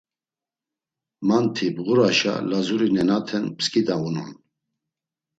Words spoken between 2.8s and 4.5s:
nenaten pskidaunon.